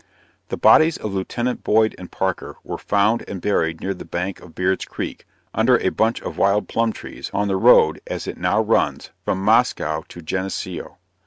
The 0.47 0.57
bodies 0.57 0.97
of 0.97 1.13
Lieut. 1.13 1.63
Boyd 1.63 1.93
and 1.99 2.11
Parker 2.11 2.57
were 2.63 2.79
found 2.79 3.23
and 3.27 3.39
buried 3.39 3.81
near 3.81 3.93
the 3.93 4.03
bank 4.03 4.39
of 4.41 4.55
Beard's 4.55 4.83
creek, 4.85 5.27
under 5.53 5.77
a 5.79 5.89
bunch 5.89 6.19
of 6.23 6.39
wild 6.39 6.67
plum 6.67 6.91
trees, 6.91 7.29
on 7.35 7.47
the 7.47 7.55
road, 7.55 8.01
as 8.07 8.25
it 8.25 8.39
now 8.39 8.59
runs, 8.61 9.11
from 9.23 9.39
Moscow 9.39 10.01
to 10.09 10.21
Geneseo. 10.23 10.97